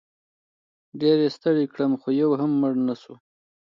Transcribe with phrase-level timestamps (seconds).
[1.01, 3.15] ډېر یې ستړی کړم خو یو هم مړ نه شو.